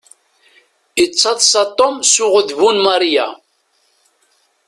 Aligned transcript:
Yettaḍsa 0.99 1.63
Tom 1.77 1.95
s 2.11 2.13
uɣdebbu 2.25 2.69
n 2.75 2.77
Maria. 2.85 3.27